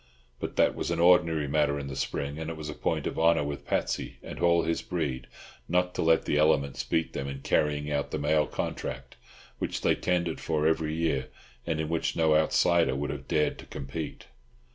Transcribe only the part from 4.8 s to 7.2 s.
breed not to let the elements beat